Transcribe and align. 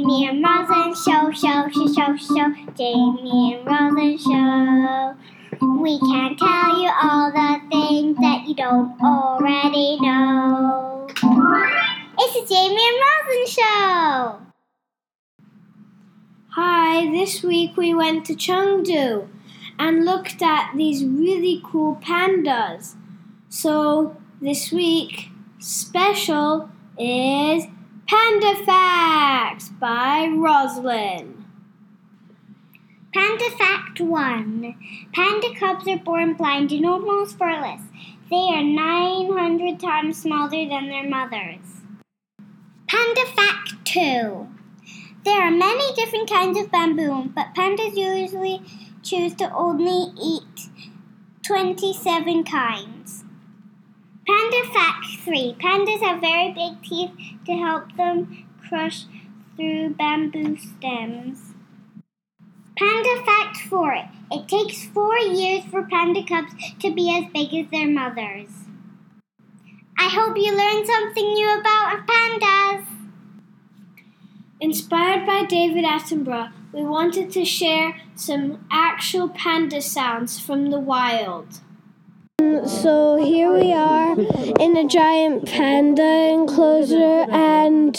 Jamie 0.00 0.28
and 0.28 0.42
Rosalyn 0.42 0.94
show, 0.96 1.30
show, 1.30 1.68
show, 1.68 1.86
show, 1.92 2.16
show. 2.16 2.54
Jamie 2.74 3.54
and 3.54 3.66
Rosalyn 3.66 4.18
show. 4.18 5.14
We 5.82 5.98
can 5.98 6.36
tell 6.36 6.80
you 6.80 6.90
all 7.02 7.30
the 7.30 7.60
things 7.70 8.16
that 8.16 8.48
you 8.48 8.54
don't 8.54 8.98
already 9.02 10.00
know. 10.00 11.06
It's 12.18 12.34
the 12.34 12.46
Jamie 12.48 12.80
and 12.88 13.02
Rosalyn 13.04 13.46
show. 13.46 14.40
Hi, 16.52 17.10
this 17.10 17.42
week 17.42 17.76
we 17.76 17.92
went 17.92 18.24
to 18.24 18.34
Chengdu 18.34 19.28
and 19.78 20.06
looked 20.06 20.40
at 20.40 20.72
these 20.76 21.04
really 21.04 21.60
cool 21.62 21.96
pandas. 21.96 22.94
So 23.50 24.16
this 24.40 24.72
week, 24.72 25.28
special 25.58 26.70
is 26.98 27.66
Panda 28.10 28.56
Facts 28.64 29.68
by 29.68 30.26
Rosalyn. 30.32 31.44
Panda 33.14 33.50
fact 33.56 34.00
one. 34.00 34.74
Panda 35.12 35.54
cubs 35.56 35.86
are 35.86 35.96
born 35.96 36.34
blind 36.34 36.72
and 36.72 36.84
almost 36.84 37.38
furless. 37.38 37.82
They 38.28 38.48
are 38.52 38.64
900 38.64 39.78
times 39.78 40.20
smaller 40.20 40.50
than 40.50 40.88
their 40.88 41.08
mothers. 41.08 41.82
Panda 42.88 43.26
fact 43.26 43.74
two. 43.84 44.48
There 45.24 45.42
are 45.42 45.52
many 45.52 45.94
different 45.94 46.28
kinds 46.28 46.58
of 46.58 46.72
bamboo, 46.72 47.30
but 47.32 47.54
pandas 47.54 47.96
usually 47.96 48.60
choose 49.04 49.34
to 49.34 49.54
only 49.54 50.12
eat 50.20 50.68
27 51.46 52.42
kinds. 52.42 52.99
Panda 54.30 54.62
fact 54.72 55.06
3. 55.24 55.56
Pandas 55.58 56.02
have 56.02 56.20
very 56.20 56.52
big 56.52 56.80
teeth 56.84 57.10
to 57.46 57.52
help 57.52 57.96
them 57.96 58.46
crush 58.68 59.06
through 59.56 59.94
bamboo 59.94 60.56
stems. 60.56 61.54
Panda 62.78 63.24
fact 63.24 63.56
4. 63.68 64.08
It 64.30 64.46
takes 64.46 64.84
4 64.84 65.18
years 65.18 65.64
for 65.64 65.82
panda 65.82 66.22
cubs 66.24 66.52
to 66.78 66.94
be 66.94 67.10
as 67.12 67.32
big 67.32 67.52
as 67.52 67.72
their 67.72 67.88
mothers. 67.88 68.50
I 69.98 70.08
hope 70.08 70.36
you 70.36 70.56
learned 70.56 70.86
something 70.86 71.32
new 71.32 71.58
about 71.58 72.06
pandas. 72.06 72.86
Inspired 74.60 75.26
by 75.26 75.44
David 75.44 75.84
Attenborough, 75.84 76.52
we 76.72 76.84
wanted 76.84 77.32
to 77.32 77.44
share 77.44 77.96
some 78.14 78.64
actual 78.70 79.28
panda 79.28 79.82
sounds 79.82 80.38
from 80.38 80.70
the 80.70 80.78
wild. 80.78 81.62
Um, 82.40 82.66
so 82.66 83.16
here 83.22 83.52
we 83.52 83.72
are 83.74 84.18
in 84.18 84.74
a 84.74 84.86
giant 84.88 85.46
panda 85.46 86.30
enclosure, 86.32 87.26
and 87.30 87.94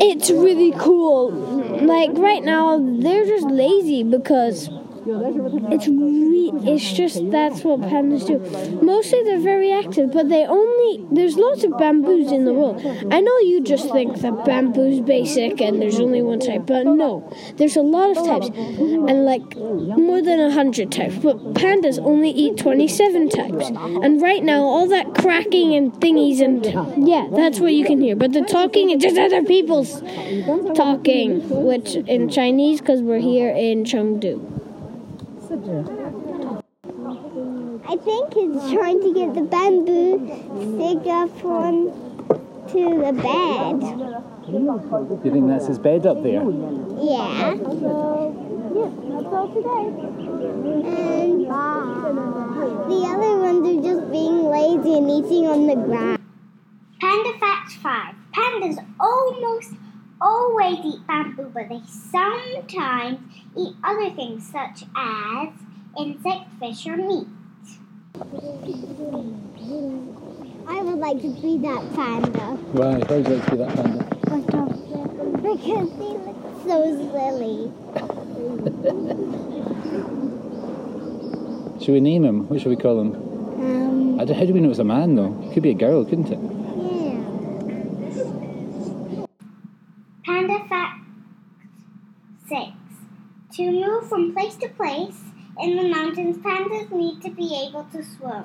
it's 0.00 0.30
really 0.30 0.72
cool. 0.72 1.32
Like 1.32 2.10
right 2.14 2.42
now, 2.42 2.78
they're 2.78 3.26
just 3.26 3.48
lazy 3.48 4.02
because 4.04 4.70
it's 5.08 5.86
re- 5.86 6.72
it's 6.72 6.92
just 6.92 7.30
that's 7.30 7.62
what 7.62 7.80
pandas 7.80 8.26
do. 8.26 8.38
Mostly 8.84 9.22
they're 9.22 9.38
very 9.38 9.72
active, 9.72 10.12
but 10.12 10.28
they 10.28 10.44
only 10.44 11.06
there's 11.12 11.36
lots 11.36 11.62
of 11.64 11.78
bamboos 11.78 12.32
in 12.32 12.44
the 12.44 12.52
world. 12.52 12.80
I 13.12 13.20
know 13.20 13.38
you 13.38 13.62
just 13.62 13.90
think 13.92 14.20
that 14.20 14.44
bamboo's 14.44 15.00
basic 15.00 15.60
and 15.60 15.80
there's 15.80 16.00
only 16.00 16.22
one 16.22 16.40
type, 16.40 16.66
but 16.66 16.84
no, 16.86 17.30
there's 17.56 17.76
a 17.76 17.82
lot 17.82 18.16
of 18.16 18.26
types, 18.26 18.48
and 18.48 19.24
like 19.24 19.56
more 19.56 20.22
than 20.22 20.40
a 20.40 20.50
hundred 20.50 20.90
types. 20.90 21.16
But 21.16 21.54
pandas 21.54 21.98
only 21.98 22.30
eat 22.30 22.56
twenty 22.56 22.88
seven 22.88 23.28
types, 23.28 23.68
and 23.68 24.20
right 24.20 24.42
now 24.42 24.62
all 24.62 24.88
that 24.88 25.14
cracking 25.14 25.74
and 25.74 25.92
thingies 25.92 26.40
and 26.40 26.64
yeah, 27.06 27.28
that's 27.30 27.60
what 27.60 27.72
you 27.74 27.84
can 27.84 28.00
hear. 28.00 28.16
But 28.16 28.32
the 28.32 28.42
talking 28.42 28.90
is 28.90 29.00
just 29.00 29.16
other 29.16 29.42
people's 29.44 30.00
talking, 30.74 31.48
which 31.64 31.94
in 31.94 32.28
Chinese 32.28 32.80
because 32.80 33.02
we're 33.02 33.20
here 33.20 33.50
in 33.50 33.84
Chengdu. 33.84 34.55
I 37.88 37.96
think 38.04 38.34
he's 38.34 38.70
trying 38.72 39.00
to 39.00 39.14
get 39.14 39.34
the 39.34 39.40
bamboo 39.40 40.26
stick 40.76 41.06
up 41.06 41.44
on 41.44 41.86
to 42.68 42.82
the 43.00 43.12
bed. 43.14 43.80
You 45.24 45.32
think 45.32 45.48
that's 45.48 45.66
his 45.66 45.78
bed 45.78 46.04
up 46.04 46.22
there? 46.22 46.42
Yeah. 46.42 47.54
that's 47.54 47.82
all 49.32 49.48
today. 49.54 49.86
And 50.92 51.46
the 52.90 53.00
other 53.08 53.38
ones 53.40 53.66
are 53.66 53.82
just 53.82 54.10
being 54.12 54.44
lazy 54.44 54.98
and 54.98 55.10
eating 55.10 55.46
on 55.46 55.66
the 55.66 55.76
ground. 55.76 56.20
Panda 57.00 57.32
fact 57.38 57.72
five. 57.82 58.14
Pandas 58.34 58.76
almost 59.00 59.72
always 60.20 60.78
eat 60.84 61.06
bamboo, 61.06 61.50
but 61.54 61.68
they 61.68 61.80
sometimes 61.86 63.18
eat 63.56 63.74
other 63.84 64.10
things 64.14 64.48
such 64.50 64.84
as 64.96 65.48
insect, 65.98 66.44
fish, 66.60 66.86
or 66.86 66.96
meat. 66.96 67.26
I 70.68 70.82
would 70.82 70.98
like 70.98 71.20
to 71.22 71.28
be 71.40 71.58
that 71.58 71.94
panda 71.94 72.56
Why? 72.72 72.98
Why 72.98 73.16
would 73.16 73.28
you 73.28 73.34
like 73.36 73.44
to 73.44 73.50
be 73.50 73.56
that 73.58 73.74
panda? 73.76 74.04
because 75.42 75.90
they 75.98 76.14
look 76.26 76.36
so 76.66 76.76
silly. 77.12 77.72
Should 81.80 81.92
we 81.92 82.00
name 82.00 82.24
him? 82.24 82.48
What 82.48 82.60
should 82.60 82.70
we 82.70 82.76
call 82.76 83.00
him? 83.00 83.14
Um, 83.14 84.20
I 84.20 84.24
don't- 84.24 84.36
how 84.36 84.44
do 84.44 84.52
we 84.54 84.60
know 84.60 84.70
it's 84.70 84.78
a 84.78 84.84
man 84.84 85.14
though? 85.14 85.36
It 85.44 85.52
could 85.54 85.62
be 85.62 85.70
a 85.70 85.74
girl, 85.74 86.04
couldn't 86.04 86.30
it? 86.32 86.38
yeah. 86.78 87.20
Panda 90.24 90.58
fact 90.68 91.00
six. 92.48 92.72
From 94.08 94.32
place 94.32 94.54
to 94.56 94.68
place 94.68 95.20
in 95.60 95.76
the 95.76 95.82
mountains, 95.82 96.36
pandas 96.38 96.92
need 96.92 97.20
to 97.22 97.30
be 97.30 97.66
able 97.66 97.84
to 97.92 98.04
swim. 98.04 98.44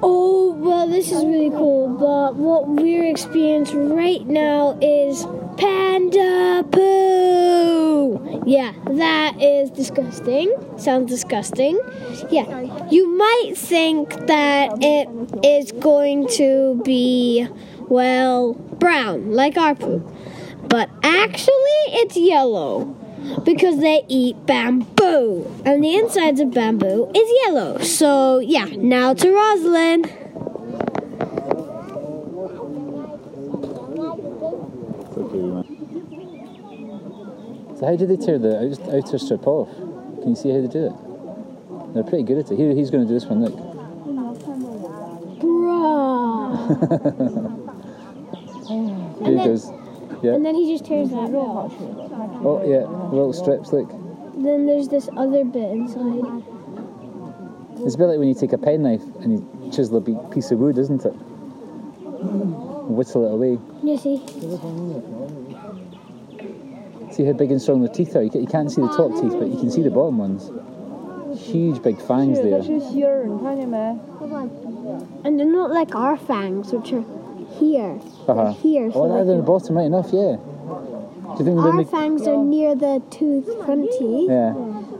Oh, 0.00 0.56
well, 0.58 0.86
this 0.86 1.10
is 1.10 1.24
really 1.24 1.50
cool, 1.50 1.88
but 1.88 2.36
what 2.36 2.68
we're 2.68 3.04
experiencing 3.04 3.94
right 3.94 4.24
now 4.26 4.78
is 4.80 5.26
panda 5.56 6.64
poo. 6.70 8.42
Yeah, 8.46 8.72
that 8.92 9.42
is 9.42 9.70
disgusting. 9.70 10.54
Sounds 10.76 11.10
disgusting. 11.10 11.80
Yeah, 12.30 12.88
you 12.90 13.08
might 13.16 13.54
think 13.56 14.26
that 14.26 14.70
it 14.80 15.08
is 15.44 15.72
going 15.72 16.28
to 16.36 16.80
be, 16.84 17.48
well, 17.88 18.54
brown, 18.54 19.32
like 19.32 19.56
our 19.56 19.74
poo. 19.74 20.08
But 20.74 20.90
actually, 21.04 21.84
it's 22.02 22.16
yellow 22.16 22.96
because 23.44 23.78
they 23.78 24.04
eat 24.08 24.44
bamboo, 24.44 25.46
and 25.64 25.84
the 25.84 25.94
insides 25.94 26.40
of 26.40 26.50
bamboo 26.50 27.12
is 27.14 27.30
yellow. 27.44 27.78
So, 27.78 28.40
yeah, 28.40 28.64
now 28.76 29.14
to 29.14 29.30
Rosalind. 29.30 30.06
It's 30.06 30.16
okay, 35.16 35.38
man. 35.38 35.64
So 37.78 37.86
how 37.86 37.94
do 37.94 38.06
they 38.08 38.16
tear 38.16 38.40
the 38.40 38.58
outer, 38.96 39.18
strip 39.18 39.46
off? 39.46 39.70
Can 40.22 40.30
you 40.30 40.34
see 40.34 40.50
how 40.50 40.60
they 40.60 40.66
do 40.66 40.86
it? 40.86 40.92
They're 41.94 42.02
pretty 42.02 42.24
good 42.24 42.38
at 42.38 42.50
it. 42.50 42.56
Here, 42.56 42.74
he's 42.74 42.90
going 42.90 43.06
to 43.06 43.08
do 43.08 43.14
this 43.14 43.26
one. 43.26 43.44
Look. 43.44 43.54
Bruh. 45.38 46.56
Here 49.24 49.36
then- 49.36 49.46
goes. 49.46 49.83
Yeah. 50.24 50.34
And 50.34 50.44
then 50.46 50.54
he 50.54 50.72
just 50.72 50.86
tears 50.86 51.10
that 51.10 51.34
off. 51.34 51.74
Oh 52.42 52.62
yeah, 52.66 52.86
little 53.12 53.34
strips. 53.34 53.72
Look. 53.72 53.90
Then 54.36 54.66
there's 54.66 54.88
this 54.88 55.08
other 55.16 55.44
bit 55.44 55.70
inside. 55.70 56.42
It's 57.84 57.94
a 57.94 57.98
bit 57.98 58.06
like 58.06 58.18
when 58.18 58.28
you 58.28 58.34
take 58.34 58.54
a 58.54 58.58
penknife 58.58 59.02
and 59.20 59.32
you 59.34 59.70
chisel 59.70 59.98
a 59.98 60.30
piece 60.30 60.50
of 60.50 60.58
wood, 60.58 60.78
isn't 60.78 61.04
it? 61.04 61.12
Whittle 62.88 63.26
it 63.26 63.32
away. 63.32 63.58
You 63.82 63.98
see. 63.98 64.22
See 67.12 67.24
how 67.24 67.32
big 67.34 67.50
and 67.50 67.60
strong 67.60 67.82
the 67.82 67.88
teeth 67.88 68.16
are. 68.16 68.22
You 68.22 68.46
can't 68.46 68.70
see 68.70 68.80
the 68.80 68.88
top 68.88 69.12
teeth, 69.20 69.34
but 69.38 69.48
you 69.48 69.58
can 69.58 69.70
see 69.70 69.82
the 69.82 69.90
bottom 69.90 70.16
ones. 70.18 70.50
Huge 71.38 71.82
big 71.82 72.00
fangs 72.00 72.40
there. 72.40 72.62
And 75.24 75.38
they're 75.38 75.46
not 75.46 75.70
like 75.70 75.94
our 75.94 76.16
fangs, 76.16 76.72
which 76.72 76.92
are 76.92 77.04
here. 77.58 77.98
Uh-huh. 78.28 78.52
Here. 78.54 78.90
So 78.92 79.04
Oh, 79.04 79.08
they're 79.08 79.24
they 79.24 79.32
in 79.32 79.38
the 79.38 79.44
bottom, 79.44 79.76
right 79.76 79.86
enough. 79.86 80.06
Yeah. 80.12 80.36
Do 80.36 81.36
you 81.40 81.44
think 81.44 81.58
our 81.58 81.72
make? 81.72 81.88
fangs 81.88 82.26
are 82.28 82.36
near 82.36 82.74
the 82.76 83.02
tooth 83.10 83.46
front 83.64 83.90
teeth, 83.98 84.30
Yeah. 84.30 84.52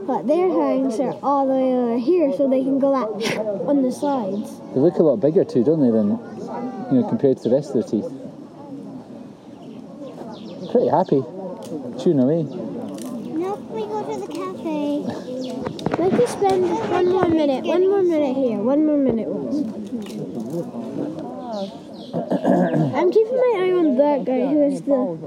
but 0.05 0.27
their 0.27 0.49
fangs 0.49 0.99
are 0.99 1.13
all 1.23 1.45
the 1.47 1.53
way 1.53 1.73
over 1.75 1.97
here, 1.97 2.33
so 2.35 2.49
they 2.49 2.63
can 2.63 2.79
go 2.79 2.89
like 2.89 3.37
on 3.69 3.81
the 3.83 3.91
sides. 3.91 4.59
They 4.73 4.79
look 4.81 4.95
a 4.95 5.03
lot 5.03 5.17
bigger 5.17 5.43
too, 5.45 5.63
don't 5.63 5.79
they? 5.81 5.91
Than 5.91 6.09
you 6.91 7.01
know, 7.01 7.07
compared 7.07 7.37
to 7.37 7.49
the 7.49 7.55
rest 7.55 7.73
of 7.73 7.75
their 7.75 7.83
teeth. 7.83 8.11
Pretty 10.71 10.87
happy, 10.89 11.21
chewing 12.03 12.19
away. 12.19 12.43
Now 12.43 13.55
we 13.71 13.81
go 13.85 14.03
to 14.03 14.19
the 14.19 14.27
cafe. 14.27 15.05
Let's 15.97 16.17
just 16.17 16.33
spend 16.33 16.69
one 16.91 17.09
more 17.11 17.27
minute, 17.29 17.63
one 17.65 17.87
more 17.89 18.03
minute 18.03 18.35
here, 18.35 18.57
one 18.59 18.85
more 18.85 18.97
minute. 18.97 19.27
I'm 22.95 23.11
keeping 23.11 23.35
my 23.35 23.59
eye 23.61 23.71
on 23.71 23.97
that 23.97 24.25
guy 24.25 24.47
who 24.47 24.63
is 24.63 24.81
the. 24.81 25.17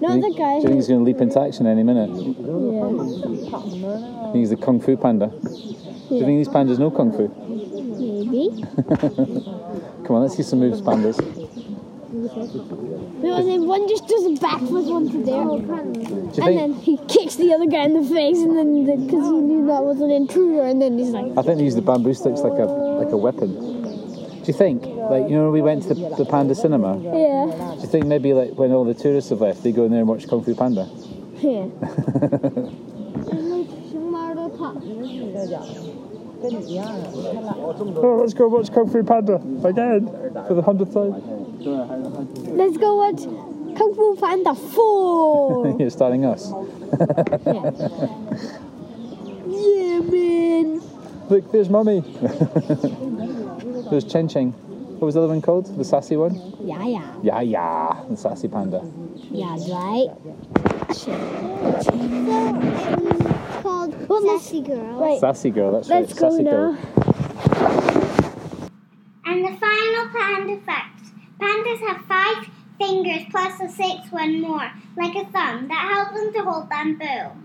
Not 0.00 0.20
the 0.20 0.34
guy 0.36 0.58
Do 0.58 0.62
you 0.62 0.68
think 0.68 0.74
he's 0.74 0.88
going 0.88 1.00
to 1.00 1.04
leap 1.04 1.20
into 1.20 1.40
action 1.40 1.66
any 1.66 1.82
minute? 1.82 2.10
Yeah. 2.10 4.32
He's 4.32 4.50
the 4.50 4.56
kung 4.56 4.80
fu 4.80 4.96
panda. 4.96 5.28
Do 5.28 5.36
you 6.16 6.24
think 6.24 6.38
these 6.44 6.48
pandas 6.48 6.78
know 6.78 6.90
kung 6.90 7.12
fu? 7.12 7.28
Maybe. 7.98 8.50
Come 10.04 10.16
on, 10.16 10.22
let's 10.22 10.36
see 10.36 10.42
some 10.42 10.60
moves, 10.60 10.82
pandas. 10.82 11.18
No, 13.22 13.36
and 13.36 13.48
then 13.48 13.66
one 13.66 13.88
just 13.88 14.06
does 14.06 14.24
a 14.26 14.30
backflip 14.30 14.90
onto 14.90 15.24
there. 15.24 15.40
And 15.40 16.34
think? 16.34 16.58
then 16.58 16.74
he 16.74 16.98
kicks 17.08 17.36
the 17.36 17.52
other 17.54 17.66
guy 17.66 17.84
in 17.84 17.94
the 17.94 18.02
face, 18.08 18.38
and 18.38 18.56
then 18.56 18.84
because 18.84 19.24
he 19.24 19.40
knew 19.40 19.66
that 19.66 19.82
was 19.82 20.00
an 20.00 20.10
intruder, 20.10 20.62
and 20.62 20.80
then 20.82 20.98
he's 20.98 21.10
like, 21.10 21.32
I 21.38 21.42
think 21.42 21.58
they 21.58 21.64
use 21.64 21.74
the 21.74 21.82
bamboo 21.82 22.14
sticks 22.14 22.40
like 22.40 22.58
a 22.58 22.64
like 22.64 23.12
a 23.12 23.16
weapon. 23.16 23.83
Do 24.44 24.52
you 24.52 24.58
think, 24.58 24.84
like 24.84 25.30
you 25.30 25.36
know, 25.36 25.50
we 25.50 25.62
went 25.62 25.84
to 25.84 25.94
the, 25.94 26.14
the 26.18 26.26
panda 26.26 26.54
cinema? 26.54 26.98
Yeah. 26.98 27.74
Do 27.76 27.80
you 27.80 27.86
think 27.88 28.04
maybe 28.04 28.34
like 28.34 28.52
when 28.58 28.72
all 28.72 28.84
the 28.84 28.92
tourists 28.92 29.30
have 29.30 29.40
left, 29.40 29.62
they 29.62 29.72
go 29.72 29.86
in 29.86 29.90
there 29.90 30.00
and 30.00 30.08
watch 30.08 30.28
Kung 30.28 30.44
Fu 30.44 30.54
Panda? 30.54 30.86
yeah. 31.40 31.66
Oh, 36.46 38.18
let's 38.20 38.34
go 38.34 38.48
watch 38.48 38.70
Kung 38.70 38.90
Fu 38.90 39.02
Panda 39.02 39.36
again 39.64 40.06
for 40.46 40.52
the 40.52 40.60
hundredth 40.60 40.92
time. 40.92 41.12
Let's 42.54 42.76
go 42.76 42.96
watch 42.96 43.22
Kung 43.78 43.94
Fu 43.94 44.14
Panda 44.16 44.54
4. 44.54 45.76
You're 45.80 45.88
starting 45.88 46.26
us. 46.26 46.52
yeah, 47.46 47.70
man. 50.00 50.33
Look, 51.30 51.50
there's 51.52 51.70
Mummy. 51.70 52.00
there's 53.90 54.04
Chen 54.04 54.28
Cheng. 54.28 54.52
What 54.52 55.06
was 55.06 55.14
the 55.14 55.20
other 55.22 55.28
one 55.28 55.42
called? 55.42 55.76
The 55.76 55.84
sassy 55.84 56.16
one? 56.16 56.34
Yeah, 56.60 56.84
yeah. 56.84 57.14
Yeah, 57.22 57.40
yeah, 57.40 58.02
the 58.08 58.16
sassy 58.16 58.48
panda. 58.48 58.82
Yeah, 59.30 59.56
right. 59.70 60.08
It's 60.90 61.04
called 63.62 64.08
Well, 64.08 64.38
Sassy 64.38 64.60
Girl. 64.62 65.00
Right. 65.00 65.18
Sassy 65.20 65.50
girl, 65.50 65.72
that's 65.72 65.88
Let's 65.88 66.12
right. 66.12 66.20
go 66.20 66.30
sassy 66.30 66.42
now. 66.44 66.50
girl. 66.50 66.78
And 69.26 69.44
the 69.44 69.56
final 69.58 70.08
panda 70.12 70.60
fact. 70.64 70.90
Pandas 71.40 71.80
have 71.88 72.04
five 72.06 72.48
fingers 72.78 73.22
plus 73.30 73.60
a 73.60 73.68
sixth 73.68 74.12
one 74.12 74.40
more, 74.40 74.70
like 74.96 75.14
a 75.16 75.24
thumb, 75.32 75.68
that 75.68 75.90
helps 75.92 76.12
them 76.20 76.32
to 76.32 76.42
hold 76.42 76.68
bamboo. 76.68 77.43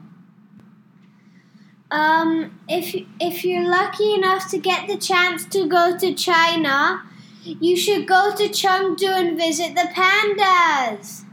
Um, 1.91 2.59
if 2.67 2.95
if 3.19 3.43
you're 3.43 3.67
lucky 3.67 4.13
enough 4.13 4.49
to 4.51 4.59
get 4.59 4.87
the 4.87 4.97
chance 4.97 5.45
to 5.45 5.67
go 5.67 5.97
to 5.97 6.13
China, 6.13 7.03
you 7.43 7.75
should 7.75 8.07
go 8.07 8.33
to 8.35 8.43
Chengdu 8.43 9.09
and 9.09 9.37
visit 9.37 9.73
the 9.73 9.89
pandas. 9.95 11.23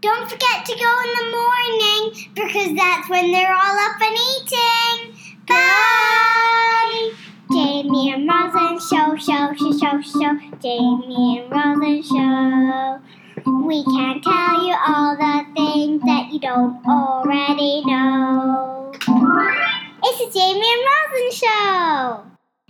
Don't 0.00 0.28
forget 0.28 0.64
to 0.64 0.74
go 0.74 0.92
in 1.04 1.10
the 1.18 1.30
morning 1.30 2.30
because 2.34 2.74
that's 2.76 3.08
when 3.10 3.30
they're 3.30 3.52
all 3.52 3.78
up 3.78 4.00
and 4.00 4.16
eating. 4.34 5.14
Bye! 5.46 7.12
Jamie 7.52 8.12
and 8.12 8.28
Rosalyn 8.28 8.80
show, 8.80 9.14
show, 9.16 9.52
show, 9.54 9.70
show, 9.70 10.00
show. 10.00 10.38
Jamie 10.62 11.40
and 11.40 11.52
Rosalyn 11.52 12.02
show. 12.02 13.00
We 13.44 13.84
can 13.84 14.20
tell 14.22 14.66
you 14.66 14.74
all 14.86 15.16
the 15.16 15.44
things 15.54 16.02
that 16.02 16.32
you 16.32 16.40
don't 16.40 16.84
already 16.86 17.84
know. 17.84 18.51
The 20.22 20.30
Jamie 20.30 20.62
and 20.62 20.82
Rosalyn 20.86 21.32
show. 21.32 22.22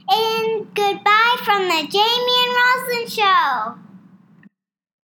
And 0.08 0.74
goodbye 0.74 1.36
from 1.44 1.68
the 1.68 1.86
Jamie 1.86 2.38
and 2.44 2.56
Rosalyn 2.56 3.10
show. 3.14 3.91